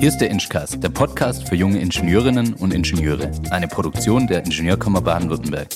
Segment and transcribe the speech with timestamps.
[0.00, 3.30] Hier ist der Inchcast, der Podcast für junge Ingenieurinnen und Ingenieure.
[3.50, 5.68] Eine Produktion der Ingenieurkammer Baden-Württemberg.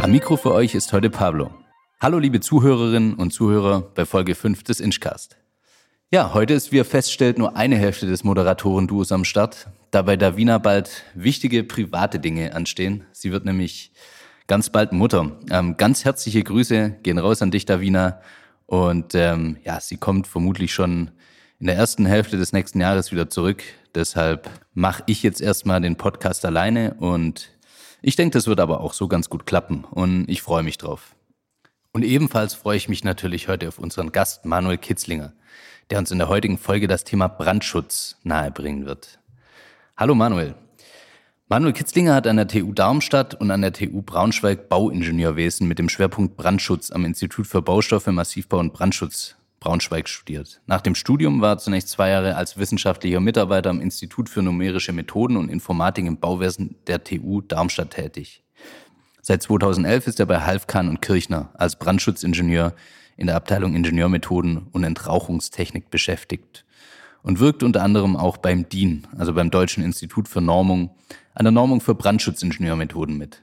[0.00, 1.50] Am Mikro für euch ist heute Pablo.
[1.98, 5.36] Hallo liebe Zuhörerinnen und Zuhörer bei Folge 5 des Inchcast.
[6.12, 10.16] Ja, heute ist, wie ihr feststellt, nur eine Hälfte des Moderatoren-Duos am Start, da bei
[10.16, 13.04] Davina bald wichtige private Dinge anstehen.
[13.10, 13.90] Sie wird nämlich
[14.46, 15.40] ganz bald Mutter.
[15.50, 18.20] Ähm, ganz herzliche Grüße gehen raus an dich, Davina.
[18.66, 21.10] Und ähm, ja, sie kommt vermutlich schon
[21.58, 23.62] in der ersten Hälfte des nächsten Jahres wieder zurück.
[23.94, 27.50] Deshalb mache ich jetzt erstmal den Podcast alleine und
[28.02, 31.14] ich denke, das wird aber auch so ganz gut klappen und ich freue mich drauf.
[31.92, 35.32] Und ebenfalls freue ich mich natürlich heute auf unseren Gast Manuel Kitzlinger,
[35.90, 39.18] der uns in der heutigen Folge das Thema Brandschutz nahebringen wird.
[39.96, 40.54] Hallo Manuel.
[41.48, 45.88] Manuel Kitzlinger hat an der TU Darmstadt und an der TU Braunschweig Bauingenieurwesen mit dem
[45.88, 50.60] Schwerpunkt Brandschutz am Institut für Baustoffe, Massivbau und Brandschutz Braunschweig studiert.
[50.66, 54.92] Nach dem Studium war er zunächst zwei Jahre als wissenschaftlicher Mitarbeiter am Institut für numerische
[54.92, 58.44] Methoden und Informatik im Bauwesen der TU Darmstadt tätig.
[59.22, 62.74] Seit 2011 ist er bei Halfkan und Kirchner als Brandschutzingenieur
[63.16, 66.64] in der Abteilung Ingenieurmethoden und Entrauchungstechnik beschäftigt
[67.24, 70.90] und wirkt unter anderem auch beim DIN, also beim Deutschen Institut für Normung,
[71.34, 73.42] an der Normung für Brandschutzingenieurmethoden mit.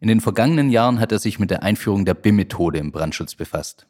[0.00, 3.86] In den vergangenen Jahren hat er sich mit der Einführung der BIM-Methode im Brandschutz befasst.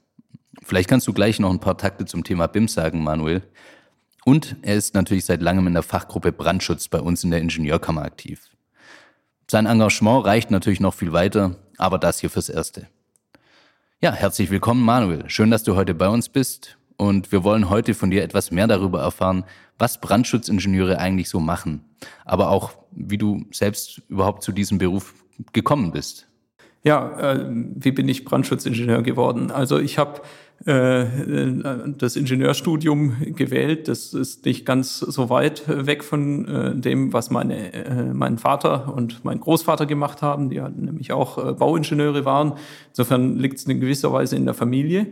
[0.62, 3.42] Vielleicht kannst du gleich noch ein paar Takte zum Thema BIM sagen, Manuel.
[4.24, 8.02] Und er ist natürlich seit langem in der Fachgruppe Brandschutz bei uns in der Ingenieurkammer
[8.02, 8.50] aktiv.
[9.50, 12.86] Sein Engagement reicht natürlich noch viel weiter, aber das hier fürs Erste.
[14.00, 15.28] Ja, herzlich willkommen, Manuel.
[15.28, 16.76] Schön, dass du heute bei uns bist.
[16.96, 19.44] Und wir wollen heute von dir etwas mehr darüber erfahren,
[19.78, 21.82] was Brandschutzingenieure eigentlich so machen.
[22.26, 25.14] Aber auch, wie du selbst überhaupt zu diesem Beruf
[25.54, 26.28] gekommen bist.
[26.82, 29.50] Ja, äh, wie bin ich Brandschutzingenieur geworden?
[29.50, 30.20] Also ich habe
[30.62, 33.88] das Ingenieurstudium gewählt.
[33.88, 38.94] Das ist nicht ganz so weit weg von äh, dem, was meine, äh, mein Vater
[38.94, 42.54] und mein Großvater gemacht haben, die halt nämlich auch äh, Bauingenieure waren.
[42.90, 45.06] Insofern liegt es in gewisser Weise in der Familie.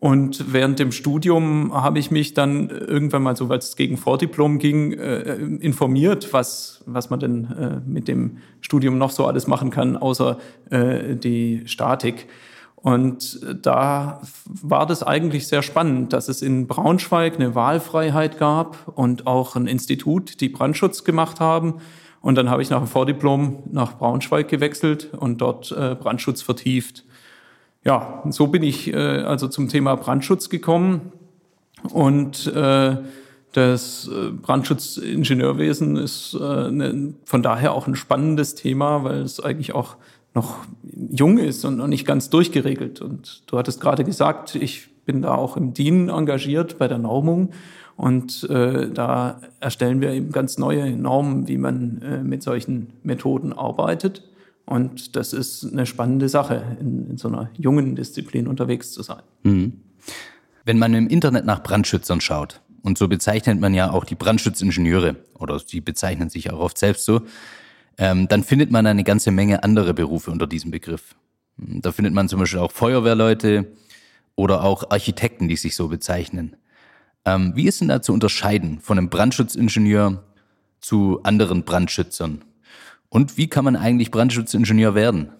[0.00, 4.58] Und während dem Studium habe ich mich dann irgendwann mal, so weil es gegen Vordiplom
[4.58, 9.70] ging, äh, informiert, was, was man denn äh, mit dem Studium noch so alles machen
[9.70, 10.38] kann, außer
[10.70, 12.26] äh, die Statik.
[12.88, 19.26] Und da war das eigentlich sehr spannend, dass es in Braunschweig eine Wahlfreiheit gab und
[19.26, 21.74] auch ein Institut, die Brandschutz gemacht haben.
[22.22, 27.04] Und dann habe ich nach dem Vordiplom nach Braunschweig gewechselt und dort äh, Brandschutz vertieft
[27.84, 31.12] ja, so bin ich äh, also zum Thema Brandschutz gekommen
[31.92, 32.96] und äh,
[33.52, 34.10] das
[34.42, 39.96] Brandschutzingenieurwesen ist ne, von daher auch ein spannendes Thema, weil es eigentlich auch
[40.34, 43.00] noch jung ist und noch nicht ganz durchgeregelt.
[43.00, 47.50] Und du hattest gerade gesagt, ich bin da auch im DIN engagiert bei der Normung.
[47.96, 53.52] Und äh, da erstellen wir eben ganz neue Normen, wie man äh, mit solchen Methoden
[53.52, 54.22] arbeitet.
[54.66, 59.22] Und das ist eine spannende Sache, in, in so einer jungen Disziplin unterwegs zu sein.
[59.42, 59.80] Mhm.
[60.64, 65.16] Wenn man im Internet nach Brandschützern schaut, und so bezeichnet man ja auch die Brandschutzingenieure,
[65.38, 67.22] oder die bezeichnen sich auch oft selbst so,
[67.98, 71.16] ähm, dann findet man eine ganze Menge andere Berufe unter diesem Begriff.
[71.56, 73.66] Da findet man zum Beispiel auch Feuerwehrleute
[74.36, 76.56] oder auch Architekten, die sich so bezeichnen.
[77.24, 80.22] Ähm, wie ist denn da zu unterscheiden von einem Brandschutzingenieur
[80.80, 82.42] zu anderen Brandschützern?
[83.08, 85.30] Und wie kann man eigentlich Brandschutzzingenieur werden?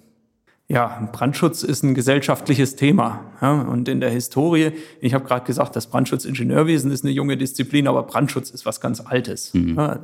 [0.70, 3.32] Ja, Brandschutz ist ein gesellschaftliches Thema.
[3.40, 7.88] Ja, und in der Historie, ich habe gerade gesagt, das Brandschutzingenieurwesen ist eine junge Disziplin,
[7.88, 9.54] aber Brandschutz ist was ganz Altes.
[9.54, 9.76] Mhm.
[9.76, 9.98] Ja,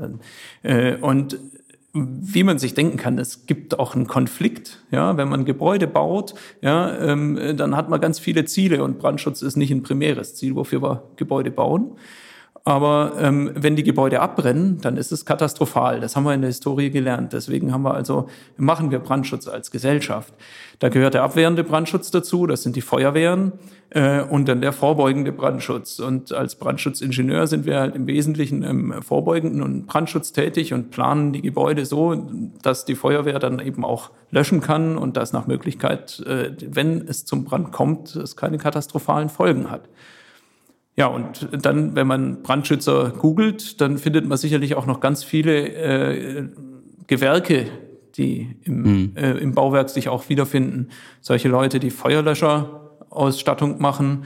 [0.62, 1.38] äh, und
[1.94, 4.82] wie man sich denken kann, es gibt auch einen Konflikt.
[4.90, 9.42] Ja, wenn man Gebäude baut, ja, ähm, dann hat man ganz viele Ziele und Brandschutz
[9.42, 11.92] ist nicht ein primäres Ziel, wofür wir Gebäude bauen.
[12.66, 16.00] Aber ähm, wenn die Gebäude abbrennen, dann ist es katastrophal.
[16.00, 17.34] Das haben wir in der Historie gelernt.
[17.34, 18.26] Deswegen haben wir also,
[18.56, 20.32] machen wir Brandschutz als Gesellschaft.
[20.78, 23.52] Da gehört der abwehrende Brandschutz dazu, das sind die Feuerwehren
[23.90, 25.98] äh, und dann der vorbeugende Brandschutz.
[25.98, 31.34] Und als Brandschutzingenieur sind wir halt im Wesentlichen im vorbeugenden und Brandschutz tätig und planen
[31.34, 32.14] die Gebäude so,
[32.62, 37.26] dass die Feuerwehr dann eben auch löschen kann und dass nach Möglichkeit, äh, wenn es
[37.26, 39.82] zum Brand kommt, es keine katastrophalen Folgen hat.
[40.96, 45.68] Ja, und dann, wenn man Brandschützer googelt, dann findet man sicherlich auch noch ganz viele
[45.68, 46.48] äh,
[47.08, 47.66] Gewerke,
[48.16, 49.12] die im, mhm.
[49.16, 50.90] äh, im Bauwerk sich auch wiederfinden.
[51.20, 54.24] Solche Leute, die Feuerlöscherausstattung machen,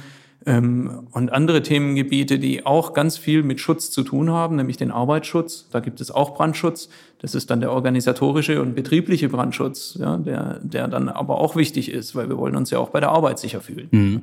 [0.56, 5.68] und andere Themengebiete, die auch ganz viel mit Schutz zu tun haben, nämlich den Arbeitsschutz.
[5.70, 6.88] Da gibt es auch Brandschutz.
[7.18, 11.90] Das ist dann der organisatorische und betriebliche Brandschutz, ja, der, der dann aber auch wichtig
[11.90, 13.88] ist, weil wir wollen uns ja auch bei der Arbeit sicher fühlen.
[13.90, 14.22] Mhm.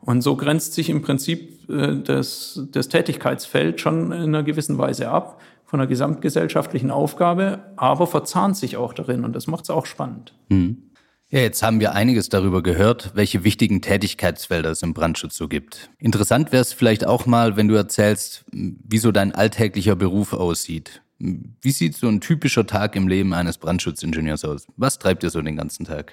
[0.00, 5.10] Und so grenzt sich im Prinzip äh, das, das Tätigkeitsfeld schon in einer gewissen Weise
[5.10, 9.84] ab von einer gesamtgesellschaftlichen Aufgabe, aber verzahnt sich auch darin und das macht es auch
[9.84, 10.32] spannend.
[10.48, 10.78] Mhm.
[11.28, 15.90] Ja, jetzt haben wir einiges darüber gehört, welche wichtigen Tätigkeitsfelder es im Brandschutz so gibt.
[15.98, 21.02] Interessant wäre es vielleicht auch mal, wenn du erzählst, wie so dein alltäglicher Beruf aussieht.
[21.18, 24.68] Wie sieht so ein typischer Tag im Leben eines Brandschutzingenieurs aus?
[24.76, 26.12] Was treibt ihr so den ganzen Tag?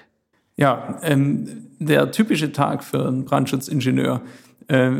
[0.56, 4.20] Ja, ähm, der typische Tag für einen Brandschutzingenieur
[4.66, 4.90] äh,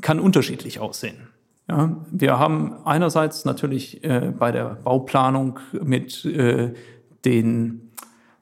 [0.00, 1.28] kann unterschiedlich aussehen.
[1.68, 6.72] Ja, wir haben einerseits natürlich äh, bei der Bauplanung mit äh,
[7.24, 7.89] den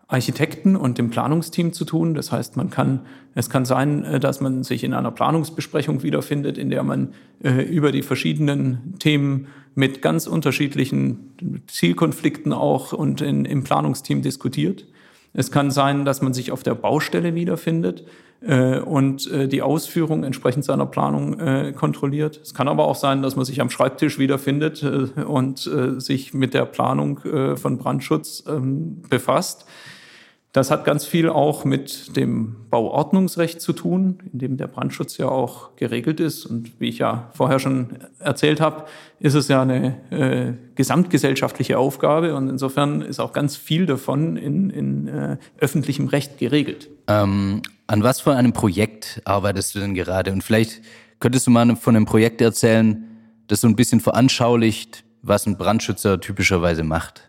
[0.09, 2.15] Architekten und dem Planungsteam zu tun.
[2.15, 3.01] Das heißt, man kann,
[3.35, 7.13] es kann sein, äh, dass man sich in einer Planungsbesprechung wiederfindet, in der man
[7.45, 14.87] äh, über die verschiedenen Themen mit ganz unterschiedlichen Zielkonflikten auch und in, im Planungsteam diskutiert.
[15.35, 18.05] Es kann sein, dass man sich auf der Baustelle wiederfindet
[18.41, 22.41] äh, und äh, die Ausführung entsprechend seiner Planung äh, kontrolliert.
[22.43, 26.33] Es kann aber auch sein, dass man sich am Schreibtisch wiederfindet äh, und äh, sich
[26.33, 27.21] mit der Planung
[27.57, 29.67] von Brandschutz ähm, befasst.
[30.53, 35.29] Das hat ganz viel auch mit dem Bauordnungsrecht zu tun, in dem der Brandschutz ja
[35.29, 36.47] auch geregelt ist.
[36.47, 38.87] Und wie ich ja vorher schon erzählt habe,
[39.21, 42.35] ist es ja eine äh, gesamtgesellschaftliche Aufgabe.
[42.35, 46.89] Und insofern ist auch ganz viel davon in, in äh, öffentlichem Recht geregelt.
[47.09, 50.33] Ähm, an was für einem Projekt arbeitest du denn gerade?
[50.33, 50.81] Und vielleicht
[51.21, 53.05] könntest du mal von einem Projekt erzählen,
[53.49, 57.28] das so ein bisschen veranschaulicht, was ein Brandschützer typischerweise macht.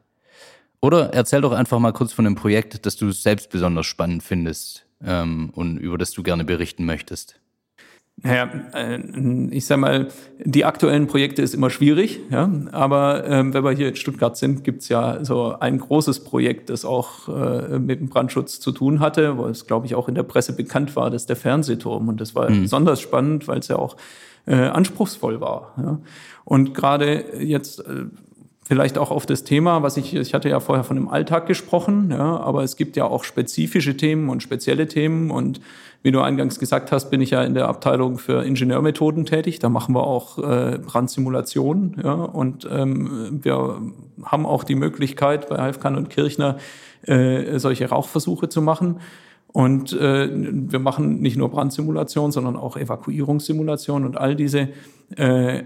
[0.82, 4.86] Oder erzähl doch einfach mal kurz von dem Projekt, das du selbst besonders spannend findest
[5.04, 7.40] ähm, und über das du gerne berichten möchtest.
[8.22, 9.00] Naja, äh,
[9.52, 10.10] ich sag mal,
[10.44, 12.50] die aktuellen Projekte ist immer schwierig, ja.
[12.72, 16.84] Aber ähm, wenn wir hier in Stuttgart sind, gibt's ja so ein großes Projekt, das
[16.84, 20.24] auch äh, mit dem Brandschutz zu tun hatte, wo es, glaube ich, auch in der
[20.24, 22.10] Presse bekannt war, das ist der Fernsehturm.
[22.10, 22.64] Und das war mhm.
[22.64, 23.96] besonders spannend, weil es ja auch
[24.48, 25.74] äh, anspruchsvoll war.
[25.78, 26.00] Ja.
[26.44, 28.06] Und gerade jetzt äh,
[28.70, 32.12] vielleicht auch auf das Thema, was ich, ich hatte ja vorher von dem Alltag gesprochen,
[32.12, 35.60] ja, aber es gibt ja auch spezifische Themen und spezielle Themen und
[36.04, 39.58] wie du eingangs gesagt hast, bin ich ja in der Abteilung für Ingenieurmethoden tätig.
[39.58, 43.82] Da machen wir auch äh, Brandsimulationen, ja, und ähm, wir
[44.24, 46.58] haben auch die Möglichkeit bei Halfkan und Kirchner
[47.02, 49.00] äh, solche Rauchversuche zu machen.
[49.52, 54.70] Und äh, wir machen nicht nur Brandsimulation, sondern auch Evakuierungssimulation und all diese
[55.16, 55.64] äh,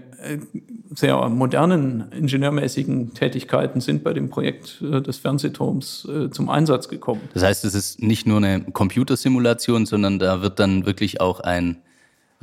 [0.94, 7.20] sehr modernen ingenieurmäßigen Tätigkeiten sind bei dem Projekt äh, des Fernsehturms äh, zum Einsatz gekommen.
[7.34, 11.76] Das heißt, es ist nicht nur eine Computersimulation, sondern da wird dann wirklich auch ein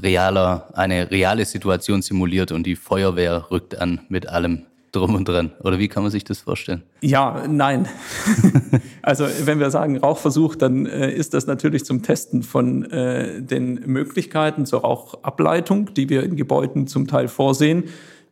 [0.02, 5.52] realer, eine reale Situation simuliert und die Feuerwehr rückt an mit allem drum und dran.
[5.64, 6.84] Oder wie kann man sich das vorstellen?
[7.02, 7.88] Ja, nein.
[9.02, 13.76] also wenn wir sagen Rauchversuch, dann äh, ist das natürlich zum Testen von äh, den
[13.86, 17.86] Möglichkeiten zur Rauchableitung, die wir in Gebäuden zum Teil vorsehen.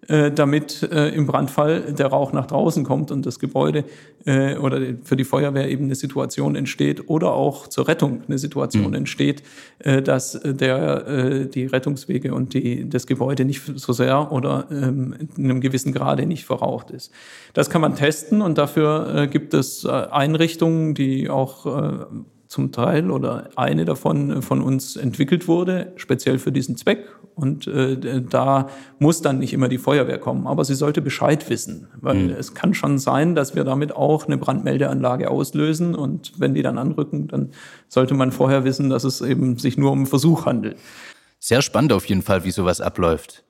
[0.09, 3.83] Äh, damit äh, im Brandfall der Rauch nach draußen kommt und das Gebäude
[4.25, 8.87] äh, oder für die Feuerwehr eben eine Situation entsteht oder auch zur Rettung eine Situation
[8.87, 8.95] mhm.
[8.95, 9.43] entsteht,
[9.77, 15.13] äh, dass der, äh, die Rettungswege und die, das Gebäude nicht so sehr oder ähm,
[15.37, 17.11] in einem gewissen Grade nicht verraucht ist.
[17.53, 22.05] Das kann man testen und dafür äh, gibt es Einrichtungen, die auch äh,
[22.49, 27.07] zum Teil oder eine davon von uns entwickelt wurde, speziell für diesen Zweck.
[27.35, 28.67] Und äh, da
[28.97, 32.29] muss dann nicht immer die Feuerwehr kommen, aber sie sollte Bescheid wissen, weil mhm.
[32.31, 36.77] es kann schon sein, dass wir damit auch eine Brandmeldeanlage auslösen und wenn die dann
[36.77, 37.51] anrücken, dann
[37.87, 40.75] sollte man vorher wissen, dass es eben sich nur um einen Versuch handelt.
[41.39, 43.45] Sehr spannend auf jeden Fall, wie sowas abläuft.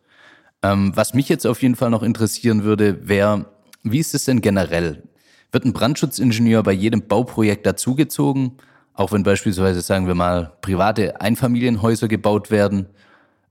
[0.62, 3.46] Ähm, was mich jetzt auf jeden Fall noch interessieren würde, wäre,
[3.82, 5.04] wie ist es denn generell?
[5.52, 8.58] Wird ein Brandschutzingenieur bei jedem Bauprojekt dazugezogen?
[8.94, 12.88] Auch wenn beispielsweise, sagen wir mal, private Einfamilienhäuser gebaut werden.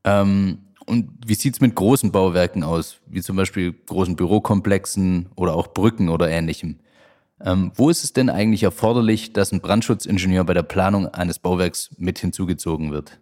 [0.05, 5.69] Ähm, und wie sieht's mit großen Bauwerken aus, wie zum Beispiel großen Bürokomplexen oder auch
[5.69, 6.79] Brücken oder ähnlichem?
[7.41, 11.91] Ähm, wo ist es denn eigentlich erforderlich, dass ein Brandschutzingenieur bei der Planung eines Bauwerks
[11.99, 13.21] mit hinzugezogen wird?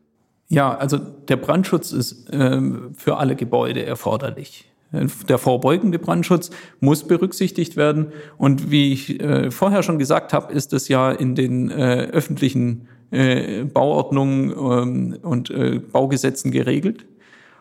[0.49, 4.71] Ja, also der Brandschutz ist ähm, für alle Gebäude erforderlich.
[4.93, 6.51] Der vorbeugende Brandschutz
[6.81, 8.07] muss berücksichtigt werden.
[8.39, 12.89] Und wie ich äh, vorher schon gesagt habe, ist es ja in den äh, öffentlichen
[13.11, 17.07] äh, Bauordnungen ähm, und äh, Baugesetzen geregelt.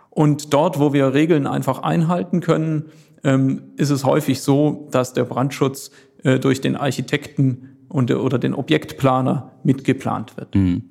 [0.10, 2.86] Und dort, wo wir Regeln einfach einhalten können,
[3.24, 5.92] ähm, ist es häufig so, dass der Brandschutz
[6.24, 10.56] äh, durch den Architekten und, oder den Objektplaner mitgeplant wird.
[10.56, 10.84] Mhm.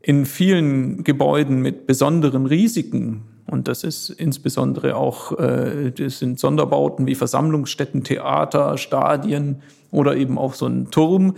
[0.00, 7.06] in vielen Gebäuden mit besonderen Risiken, und das ist insbesondere auch, äh, das sind Sonderbauten
[7.06, 11.34] wie Versammlungsstätten, Theater, Stadien oder eben auch so ein Turm,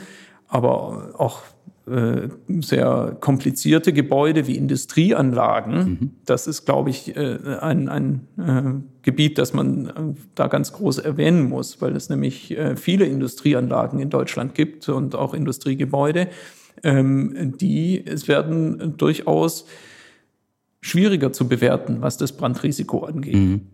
[0.48, 1.42] aber auch
[1.86, 2.28] äh,
[2.60, 5.74] sehr komplizierte Gebäude wie Industrieanlagen.
[5.74, 6.10] Mhm.
[6.26, 11.80] Das ist, glaube ich, äh, ein, ein Gebiet, das man da ganz groß erwähnen muss,
[11.80, 16.28] weil es nämlich viele Industrieanlagen in Deutschland gibt und auch Industriegebäude,
[16.82, 19.66] ähm, die es werden durchaus
[20.80, 23.34] schwieriger zu bewerten, was das Brandrisiko angeht.
[23.34, 23.66] Mhm.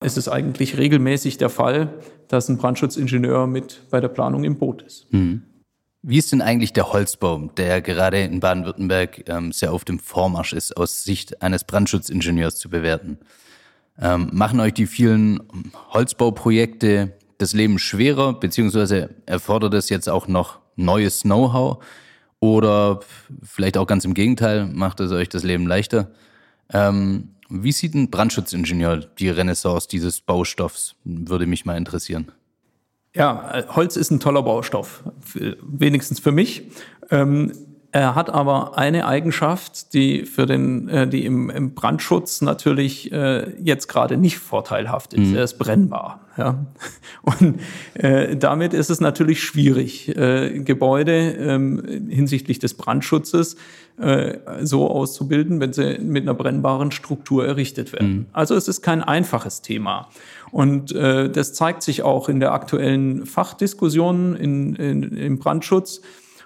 [0.00, 1.94] Es ist eigentlich regelmäßig der Fall,
[2.28, 5.12] dass ein Brandschutzingenieur mit bei der Planung im Boot ist.
[5.12, 5.42] Mhm.
[6.02, 10.52] Wie ist denn eigentlich der Holzbau, der gerade in Baden-Württemberg ähm, sehr auf dem Vormarsch
[10.52, 13.16] ist, aus Sicht eines Brandschutzingenieurs zu bewerten?
[13.98, 15.42] Ähm, machen euch die vielen
[15.94, 21.82] Holzbauprojekte das Leben schwerer, beziehungsweise erfordert es jetzt auch noch neues Know-how?
[22.38, 23.00] Oder
[23.42, 26.10] vielleicht auch ganz im Gegenteil, macht es euch das Leben leichter?
[26.72, 30.96] Ähm, wie sieht ein Brandschutzingenieur die Renaissance dieses Baustoffs?
[31.04, 32.32] Würde mich mal interessieren.
[33.14, 35.04] Ja, Holz ist ein toller Baustoff,
[35.62, 36.64] wenigstens für mich.
[37.10, 37.52] Ähm,
[37.92, 43.54] er hat aber eine Eigenschaft, die für den, äh, die im, im Brandschutz natürlich äh,
[43.62, 45.28] jetzt gerade nicht vorteilhaft ist.
[45.28, 45.36] Mhm.
[45.36, 46.23] Er ist brennbar.
[46.36, 46.66] Ja.
[47.22, 47.60] Und
[47.94, 53.56] äh, damit ist es natürlich schwierig, äh, Gebäude ähm, hinsichtlich des Brandschutzes
[53.96, 58.12] äh, so auszubilden, wenn sie mit einer brennbaren Struktur errichtet werden.
[58.12, 58.26] Mhm.
[58.32, 60.08] Also es ist kein einfaches Thema.
[60.50, 66.00] Und äh, das zeigt sich auch in der aktuellen Fachdiskussion in, in, im Brandschutz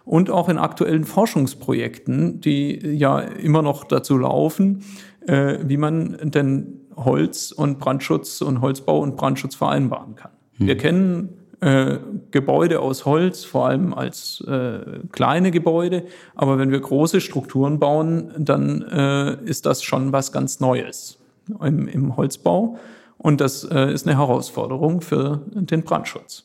[0.04, 4.82] und auch in aktuellen Forschungsprojekten, die ja immer noch dazu laufen,
[5.26, 10.32] äh, wie man denn Holz und Brandschutz und Holzbau und Brandschutz vereinbaren kann.
[10.58, 10.66] Hm.
[10.66, 11.98] Wir kennen äh,
[12.30, 18.32] Gebäude aus Holz, vor allem als äh, kleine Gebäude, aber wenn wir große Strukturen bauen,
[18.38, 21.18] dann äh, ist das schon was ganz Neues
[21.60, 22.78] im, im Holzbau
[23.16, 26.44] und das äh, ist eine Herausforderung für den Brandschutz.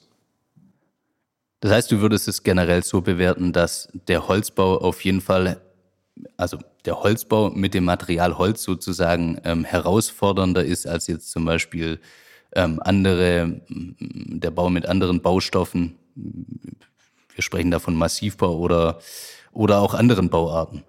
[1.59, 5.61] Das heißt, du würdest es generell so bewerten, dass der Holzbau auf jeden Fall,
[6.37, 11.99] also der Holzbau mit dem Material Holz sozusagen ähm, herausfordernder ist als jetzt zum Beispiel
[12.55, 15.95] ähm, andere, der Bau mit anderen Baustoffen.
[16.15, 18.99] Wir sprechen da von Massivbau oder,
[19.51, 20.83] oder auch anderen Bauarten.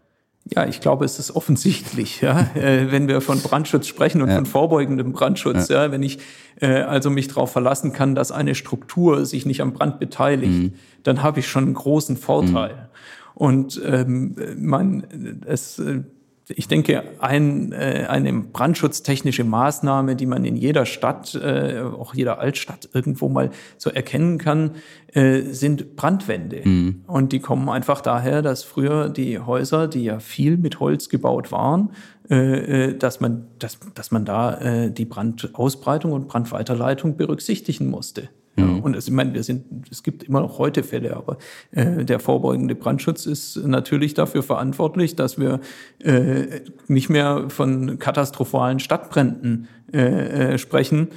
[0.50, 4.34] Ja, ich glaube, es ist offensichtlich, ja, äh, wenn wir von Brandschutz sprechen und ja.
[4.34, 5.84] von vorbeugendem Brandschutz, ja.
[5.84, 6.18] ja wenn ich
[6.60, 10.74] äh, also mich darauf verlassen kann, dass eine Struktur sich nicht am Brand beteiligt, mhm.
[11.02, 12.74] dann habe ich schon einen großen Vorteil.
[12.74, 12.88] Mhm.
[13.34, 16.02] Und ähm, man, es äh,
[16.48, 22.38] ich denke, ein, äh, eine brandschutztechnische Maßnahme, die man in jeder Stadt, äh, auch jeder
[22.38, 24.72] Altstadt irgendwo mal so erkennen kann,
[25.14, 26.60] äh, sind Brandwände.
[26.62, 27.04] Mhm.
[27.06, 31.50] Und die kommen einfach daher, dass früher die Häuser, die ja viel mit Holz gebaut
[31.50, 31.92] waren,
[32.28, 38.28] äh, äh dass, man, dass, dass man da äh, die Brandausbreitung und Brandweiterleitung berücksichtigen musste.
[38.56, 38.80] Ja, mhm.
[38.80, 41.38] und es, ich meine, wir sind, es gibt immer noch heute Fälle, aber
[41.72, 45.60] äh, der vorbeugende Brandschutz ist natürlich dafür verantwortlich, dass wir
[45.98, 51.08] äh, nicht mehr von katastrophalen Stadtbränden äh, äh, sprechen,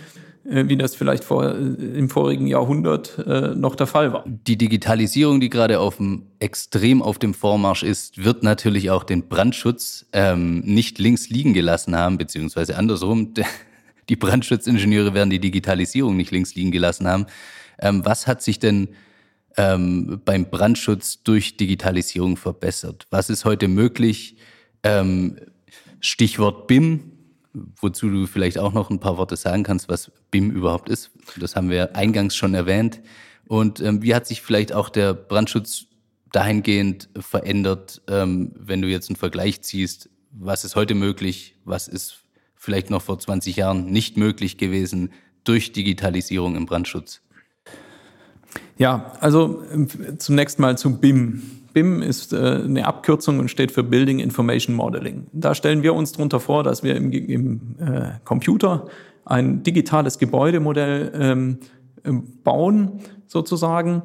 [0.50, 4.24] äh, wie das vielleicht vor, äh, im vorigen Jahrhundert äh, noch der Fall war.
[4.26, 9.28] Die Digitalisierung, die gerade auf dem, extrem auf dem Vormarsch ist, wird natürlich auch den
[9.28, 13.34] Brandschutz ähm, nicht links liegen gelassen haben, beziehungsweise andersrum
[14.10, 17.26] die Brandschutzingenieure werden die Digitalisierung nicht links liegen gelassen haben.
[17.80, 18.90] Ähm, was hat sich denn
[19.58, 23.08] ähm, beim Brandschutz durch Digitalisierung verbessert?
[23.10, 24.38] Was ist heute möglich?
[24.84, 25.38] Ähm,
[26.00, 27.12] Stichwort BIM,
[27.54, 31.12] wozu du vielleicht auch noch ein paar Worte sagen kannst, was BIM überhaupt ist.
[31.38, 33.02] Das haben wir eingangs schon erwähnt.
[33.48, 35.86] Und ähm, wie hat sich vielleicht auch der Brandschutz
[36.32, 40.10] dahingehend verändert, ähm, wenn du jetzt einen Vergleich ziehst?
[40.32, 41.56] Was ist heute möglich?
[41.64, 42.24] Was ist
[42.58, 45.12] vielleicht noch vor 20 Jahren nicht möglich gewesen
[45.44, 47.22] durch Digitalisierung im Brandschutz?
[48.78, 51.42] Ja, also äh, zunächst mal zum BIM.
[51.74, 55.28] BIM ist äh, eine Abkürzung und steht für Building Information Modeling.
[55.32, 58.88] Da stellen wir uns darunter vor, dass wir im, im äh, Computer
[59.26, 61.60] ein digitales Gebäudemodell ähm,
[62.44, 64.04] bauen, sozusagen,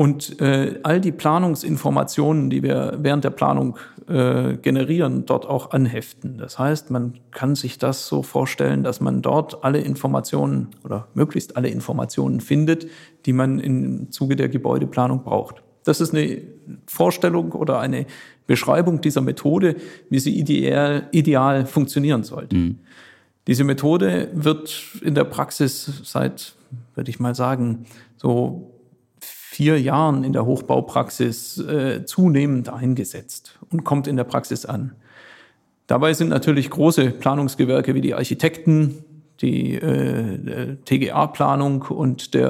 [0.00, 3.76] und äh, all die Planungsinformationen, die wir während der Planung
[4.08, 6.38] äh, generieren, dort auch anheften.
[6.38, 11.54] Das heißt, man kann sich das so vorstellen, dass man dort alle Informationen oder möglichst
[11.58, 12.86] alle Informationen findet,
[13.26, 15.56] die man im Zuge der Gebäudeplanung braucht.
[15.84, 16.40] Das ist eine
[16.86, 18.06] Vorstellung oder eine
[18.46, 19.76] Beschreibung dieser Methode,
[20.08, 22.56] wie sie ideal, ideal funktionieren sollte.
[22.56, 22.78] Mhm.
[23.46, 26.54] Diese Methode wird in der Praxis seit,
[26.94, 27.84] würde ich mal sagen,
[28.16, 28.79] so
[29.60, 34.92] vier Jahren in der Hochbaupraxis äh, zunehmend eingesetzt und kommt in der Praxis an.
[35.86, 39.04] Dabei sind natürlich große Planungsgewerke wie die Architekten,
[39.42, 42.48] die äh, TGA-Planung und der,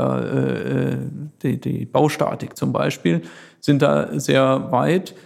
[0.92, 0.96] äh,
[1.42, 3.22] die, die, Baustatik zum Beispiel
[3.58, 5.16] sind da sehr weit.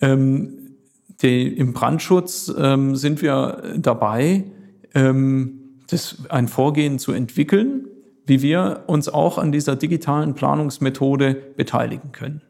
[0.00, 0.74] Ähm,
[1.22, 4.42] die, Im Brandschutz ähm, sind wir dabei,
[4.96, 7.84] ähm, das, ein Vorgehen zu entwickeln,
[8.30, 12.42] wie wir uns auch an dieser digitalen Planungsmethode beteiligen können.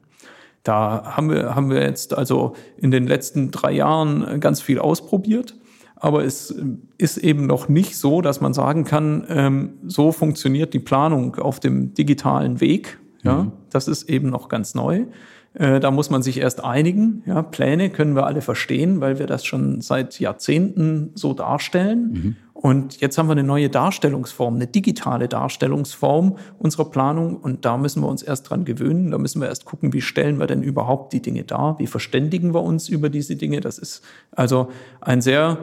[0.62, 5.56] Da haben wir, haben wir jetzt also in den letzten drei Jahren ganz viel ausprobiert.
[5.96, 6.54] Aber es
[6.98, 11.60] ist eben noch nicht so, dass man sagen kann, ähm, so funktioniert die Planung auf
[11.60, 12.98] dem digitalen Weg.
[13.22, 13.52] Ja, mhm.
[13.70, 15.06] das ist eben noch ganz neu.
[15.54, 17.22] Äh, da muss man sich erst einigen.
[17.26, 22.10] Ja, Pläne können wir alle verstehen, weil wir das schon seit Jahrzehnten so darstellen.
[22.12, 22.36] Mhm.
[22.62, 27.38] Und jetzt haben wir eine neue Darstellungsform, eine digitale Darstellungsform unserer Planung.
[27.38, 29.10] Und da müssen wir uns erst dran gewöhnen.
[29.10, 31.78] Da müssen wir erst gucken, wie stellen wir denn überhaupt die Dinge dar?
[31.78, 33.60] Wie verständigen wir uns über diese Dinge?
[33.60, 34.02] Das ist
[34.32, 34.68] also
[35.00, 35.56] ein sehr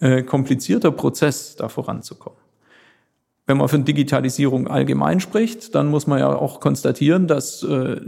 [0.00, 2.38] äh, komplizierter Prozess, da voranzukommen.
[3.46, 8.00] Wenn man von Digitalisierung allgemein spricht, dann muss man ja auch konstatieren, dass äh,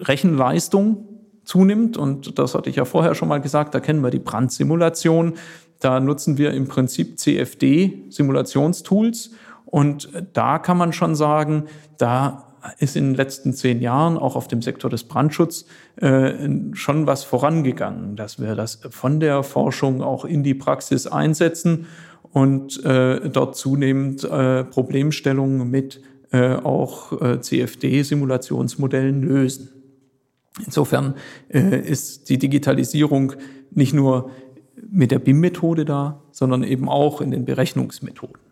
[0.00, 1.08] Rechenleistung
[1.44, 1.98] zunimmt.
[1.98, 5.34] Und das hatte ich ja vorher schon mal gesagt, da kennen wir die Brandsimulation.
[5.82, 9.32] Da nutzen wir im Prinzip CFD-Simulationstools.
[9.66, 11.64] Und da kann man schon sagen,
[11.98, 12.46] da
[12.78, 16.32] ist in den letzten zehn Jahren auch auf dem Sektor des Brandschutzes äh,
[16.72, 21.86] schon was vorangegangen, dass wir das von der Forschung auch in die Praxis einsetzen
[22.30, 29.70] und äh, dort zunehmend äh, Problemstellungen mit äh, auch äh, CFD-Simulationsmodellen lösen.
[30.64, 31.16] Insofern
[31.48, 33.32] äh, ist die Digitalisierung
[33.70, 34.30] nicht nur
[34.90, 38.42] mit der BIM-Methode da, sondern eben auch in den Berechnungsmethoden.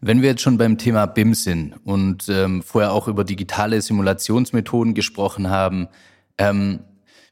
[0.00, 4.94] Wenn wir jetzt schon beim Thema BIM sind und ähm, vorher auch über digitale Simulationsmethoden
[4.94, 5.88] gesprochen haben,
[6.38, 6.80] ähm,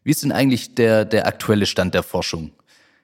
[0.05, 2.53] wie ist denn eigentlich der, der aktuelle Stand der Forschung?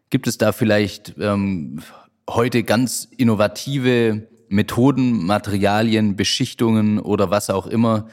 [0.08, 1.82] Gibt es da vielleicht ähm,
[2.30, 8.06] heute ganz innovative Methoden, Materialien, Beschichtungen oder was auch immer,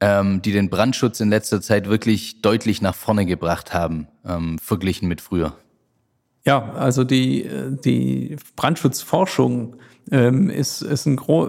[0.00, 5.08] ähm, die den Brandschutz in letzter Zeit wirklich deutlich nach vorne gebracht haben, ähm, verglichen
[5.08, 5.56] mit früher.
[6.44, 7.48] Ja, also die,
[7.84, 9.76] die Brandschutzforschung
[10.10, 11.48] ähm, ist, ist ein gro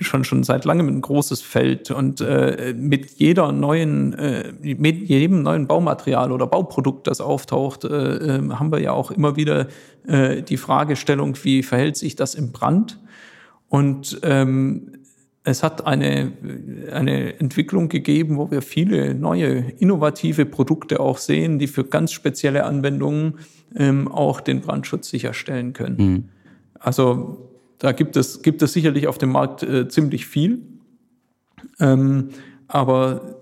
[0.00, 5.42] schon, schon seit langem ein großes Feld und äh, mit jeder neuen, äh, mit jedem
[5.42, 7.88] neuen Baumaterial oder Bauprodukt, das auftaucht, äh,
[8.36, 9.68] ähm, haben wir ja auch immer wieder
[10.06, 12.98] äh, die Fragestellung, wie verhält sich das im Brand?
[13.68, 14.92] Und ähm,
[15.44, 16.32] es hat eine,
[16.92, 22.64] eine Entwicklung gegeben, wo wir viele neue, innovative Produkte auch sehen, die für ganz spezielle
[22.64, 23.38] Anwendungen
[23.74, 25.96] ähm, auch den Brandschutz sicherstellen können.
[25.96, 26.28] Mhm.
[26.78, 30.62] Also da gibt es, gibt es sicherlich auf dem Markt äh, ziemlich viel.
[31.80, 32.28] Ähm,
[32.68, 33.38] aber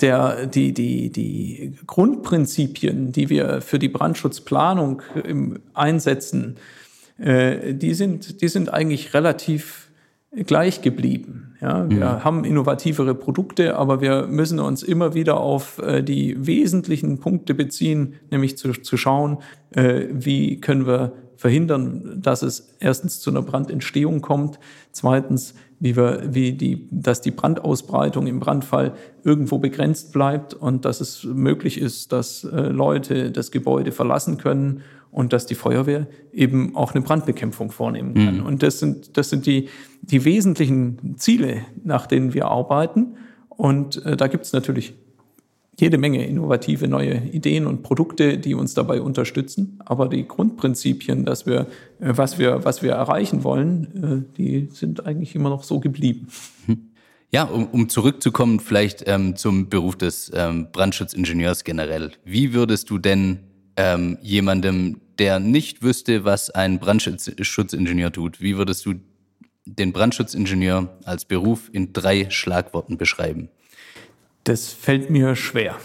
[0.00, 6.56] der, die, die, die Grundprinzipien, die wir für die Brandschutzplanung im, einsetzen,
[7.18, 9.85] äh, die, sind, die sind eigentlich relativ
[10.32, 11.56] gleich geblieben.
[11.60, 12.24] Ja, wir mhm.
[12.24, 18.14] haben innovativere Produkte, aber wir müssen uns immer wieder auf äh, die wesentlichen Punkte beziehen,
[18.30, 19.38] nämlich zu, zu schauen,
[19.70, 24.58] äh, wie können wir verhindern, dass es erstens zu einer Brandentstehung kommt,
[24.92, 31.00] zweitens, wie wir, wie die, dass die Brandausbreitung im Brandfall irgendwo begrenzt bleibt und dass
[31.00, 34.82] es möglich ist, dass äh, Leute das Gebäude verlassen können
[35.16, 38.36] und dass die Feuerwehr eben auch eine Brandbekämpfung vornehmen kann.
[38.40, 38.44] Mhm.
[38.44, 39.70] Und das sind, das sind die,
[40.02, 43.16] die wesentlichen Ziele, nach denen wir arbeiten.
[43.48, 44.92] Und äh, da gibt es natürlich
[45.80, 49.78] jede Menge innovative neue Ideen und Produkte, die uns dabei unterstützen.
[49.86, 51.60] Aber die Grundprinzipien, dass wir,
[51.98, 56.28] äh, was wir, was wir erreichen wollen, äh, die sind eigentlich immer noch so geblieben.
[56.66, 56.90] Hm.
[57.32, 62.12] Ja, um, um zurückzukommen vielleicht ähm, zum Beruf des ähm, Brandschutzingenieurs generell.
[62.26, 63.38] Wie würdest du denn
[63.76, 68.94] ähm, jemandem, der nicht wüsste, was ein Brandschutzingenieur tut, wie würdest du
[69.64, 73.48] den Brandschutzingenieur als Beruf in drei Schlagworten beschreiben?
[74.44, 75.76] Das fällt mir schwer.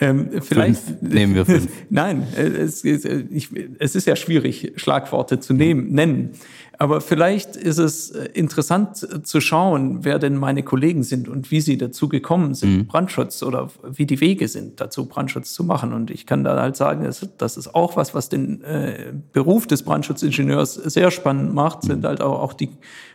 [0.00, 1.02] Ähm, vielleicht fünf.
[1.02, 1.68] nehmen wir fünf.
[1.90, 6.30] Nein, es, ich, es ist ja schwierig, Schlagworte zu nehmen, nennen.
[6.78, 11.78] Aber vielleicht ist es interessant zu schauen, wer denn meine Kollegen sind und wie sie
[11.78, 12.86] dazu gekommen sind, mhm.
[12.86, 15.92] Brandschutz oder wie die Wege sind, dazu Brandschutz zu machen.
[15.92, 19.84] Und ich kann da halt sagen, das ist auch was, was den äh, Beruf des
[19.84, 22.06] Brandschutzingenieurs sehr spannend macht, sind mhm.
[22.06, 22.70] halt auch, auch die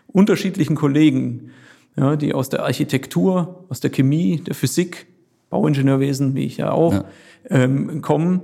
[0.07, 1.51] unterschiedlichen Kollegen
[1.97, 5.07] ja, die aus der Architektur, aus der Chemie, der Physik,
[5.49, 7.05] Bauingenieurwesen, wie ich ja auch, ja.
[7.49, 8.41] Ähm, kommen.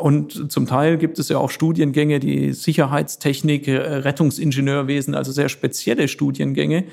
[0.00, 6.84] Und zum Teil gibt es ja auch Studiengänge, die Sicherheitstechnik, Rettungsingenieurwesen, also sehr spezielle Studiengänge,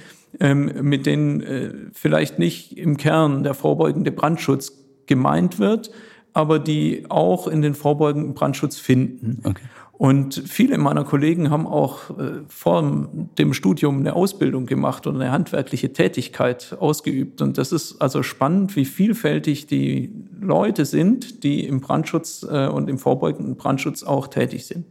[0.41, 4.73] ähm, mit denen äh, vielleicht nicht im Kern der vorbeugende Brandschutz
[5.05, 5.91] gemeint wird,
[6.33, 9.39] aber die auch in den vorbeugenden Brandschutz finden.
[9.43, 9.63] Okay.
[10.01, 15.31] Und viele meiner Kollegen haben auch äh, vor dem Studium eine Ausbildung gemacht und eine
[15.31, 17.39] handwerkliche Tätigkeit ausgeübt.
[17.39, 22.89] Und das ist also spannend, wie vielfältig die Leute sind, die im Brandschutz äh, und
[22.89, 24.87] im vorbeugenden Brandschutz auch tätig sind.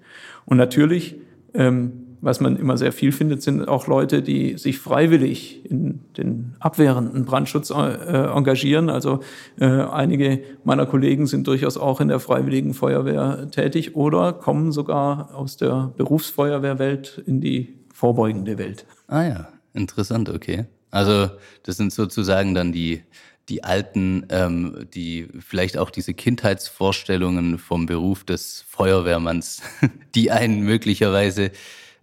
[0.47, 1.17] Und natürlich
[1.55, 6.55] ähm, was man immer sehr viel findet, sind auch Leute, die sich freiwillig in den
[6.61, 8.91] abwehrenden Brandschutz äh, engagieren.
[8.91, 9.21] Also
[9.59, 15.35] äh, einige meiner Kollegen sind durchaus auch in der freiwilligen Feuerwehr tätig oder kommen sogar
[15.35, 18.87] aus der Berufsfeuerwehrwelt in die vorbeugende Welt.
[19.09, 20.67] Ah ja, interessant, okay.
[20.91, 21.31] Also
[21.63, 23.03] das sind sozusagen dann die
[23.51, 29.63] die alten, ähm, die vielleicht auch diese Kindheitsvorstellungen vom Beruf des Feuerwehrmanns,
[30.15, 31.51] die einen möglicherweise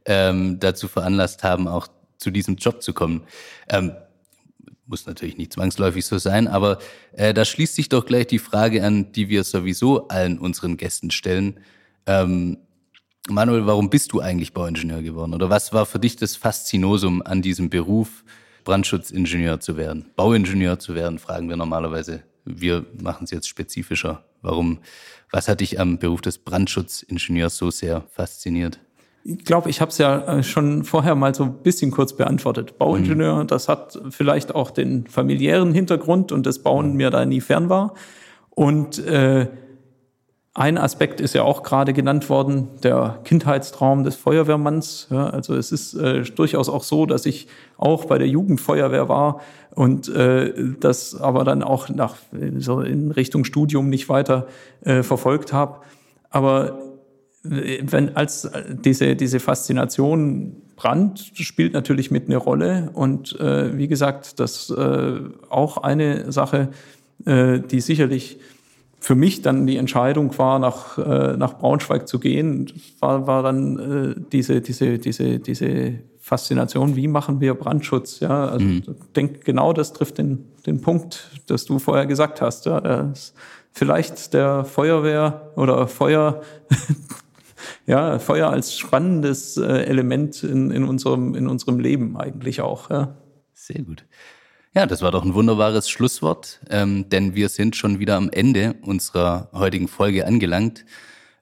[0.07, 3.23] ähm, dazu veranlasst haben, auch zu diesem Job zu kommen.
[3.69, 3.91] Ähm,
[4.87, 6.79] muss natürlich nicht zwangsläufig so sein, aber
[7.11, 11.11] äh, da schließt sich doch gleich die Frage an, die wir sowieso allen unseren Gästen
[11.11, 11.59] stellen.
[12.05, 12.57] Ähm,
[13.29, 15.33] Manuel, warum bist du eigentlich Bauingenieur geworden?
[15.33, 18.23] Oder was war für dich das Faszinosum an diesem Beruf,
[18.63, 20.05] Brandschutzingenieur zu werden?
[20.15, 22.23] Bauingenieur zu werden, fragen wir normalerweise.
[22.45, 24.23] Wir machen es jetzt spezifischer.
[24.41, 24.79] Warum,
[25.31, 28.79] was hat dich am Beruf des Brandschutzingenieurs so sehr fasziniert?
[29.27, 32.77] Ich glaube, ich habe es ja äh, schon vorher mal so ein bisschen kurz beantwortet.
[32.77, 33.47] Bauingenieur, mhm.
[33.47, 37.93] das hat vielleicht auch den familiären Hintergrund und das Bauen mir da nie fern war.
[38.51, 39.47] Und äh,
[40.53, 45.07] ein Aspekt ist ja auch gerade genannt worden, der Kindheitstraum des Feuerwehrmanns.
[45.11, 49.41] Ja, also es ist äh, durchaus auch so, dass ich auch bei der Jugendfeuerwehr war
[49.75, 52.15] und äh, das aber dann auch nach
[52.59, 54.47] so in Richtung Studium nicht weiter
[54.81, 55.81] äh, verfolgt habe.
[56.29, 56.86] Aber
[57.49, 58.49] wenn als
[58.83, 62.91] diese, diese Faszination Brand spielt natürlich mit eine Rolle.
[62.93, 66.69] Und äh, wie gesagt, das äh, auch eine Sache,
[67.25, 68.39] äh, die sicherlich
[68.99, 73.79] für mich dann die Entscheidung war, nach, äh, nach Braunschweig zu gehen, war, war dann
[73.79, 78.19] äh, diese, diese, diese, diese Faszination, wie machen wir Brandschutz?
[78.19, 78.83] Ja, also mhm.
[78.85, 82.65] ich denke, genau das trifft den, den Punkt, das du vorher gesagt hast.
[82.65, 83.13] Ja,
[83.71, 86.41] vielleicht der Feuerwehr oder Feuer
[87.85, 92.89] ja, Feuer als spannendes äh, Element in, in, unserem, in unserem Leben eigentlich auch.
[92.89, 93.15] Ja.
[93.53, 94.05] Sehr gut.
[94.75, 98.75] Ja, das war doch ein wunderbares Schlusswort, ähm, denn wir sind schon wieder am Ende
[98.83, 100.85] unserer heutigen Folge angelangt.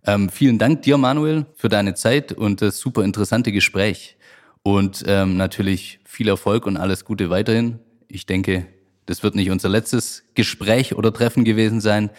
[0.06, 4.18] Ähm, vielen Dank dir, Manuel, für deine Zeit und das super interessante Gespräch.
[4.64, 7.80] Und ähm, natürlich viel Erfolg und alles Gute weiterhin.
[8.08, 8.68] Ich denke,
[9.06, 12.12] das wird nicht unser letztes Gespräch oder Treffen gewesen sein.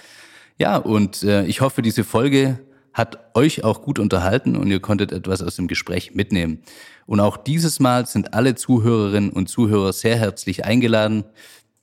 [0.58, 2.58] Ja, und äh, ich hoffe, diese Folge
[2.96, 6.62] hat euch auch gut unterhalten und ihr konntet etwas aus dem Gespräch mitnehmen.
[7.04, 11.24] Und auch dieses Mal sind alle Zuhörerinnen und Zuhörer sehr herzlich eingeladen,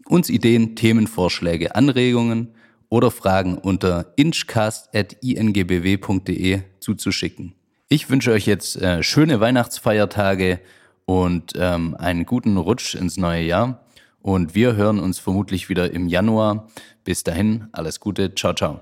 [0.07, 2.47] uns Ideen, Themenvorschläge, Anregungen
[2.89, 7.53] oder Fragen unter inchcast.ingbw.de zuzuschicken.
[7.89, 10.61] Ich wünsche euch jetzt äh, schöne Weihnachtsfeiertage
[11.05, 13.85] und ähm, einen guten Rutsch ins neue Jahr.
[14.23, 16.69] Und wir hören uns vermutlich wieder im Januar.
[17.03, 18.79] Bis dahin, alles Gute, ciao, ciao.